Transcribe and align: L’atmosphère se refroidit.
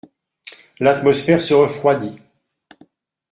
L’atmosphère 0.79 1.39
se 1.39 1.53
refroidit. 1.53 2.15